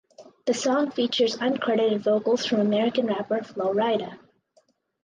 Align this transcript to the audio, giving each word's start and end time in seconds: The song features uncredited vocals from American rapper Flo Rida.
The 0.47 0.55
song 0.55 0.89
features 0.89 1.37
uncredited 1.37 1.99
vocals 1.99 2.43
from 2.43 2.59
American 2.61 3.05
rapper 3.05 3.43
Flo 3.43 3.71
Rida. 3.71 4.17